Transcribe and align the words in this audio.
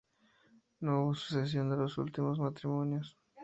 No 0.79 1.03
hubo 1.03 1.13
sucesión 1.13 1.69
de 1.69 1.75
los 1.77 1.95
dos 1.95 1.99
últimos 1.99 2.39
matrimonios. 2.39 3.15